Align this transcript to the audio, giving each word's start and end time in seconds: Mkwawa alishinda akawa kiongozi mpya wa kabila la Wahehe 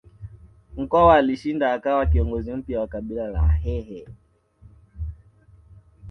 Mkwawa 0.77 1.15
alishinda 1.15 1.73
akawa 1.73 2.05
kiongozi 2.05 2.53
mpya 2.53 2.79
wa 2.79 2.87
kabila 2.87 3.27
la 3.27 3.41
Wahehe 3.41 4.05